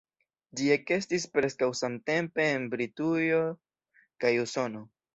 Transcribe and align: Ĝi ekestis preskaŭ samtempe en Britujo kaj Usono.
Ĝi 0.59 0.71
ekestis 0.75 1.27
preskaŭ 1.35 1.69
samtempe 1.81 2.49
en 2.57 2.67
Britujo 2.75 3.45
kaj 4.27 4.37
Usono. 4.49 4.87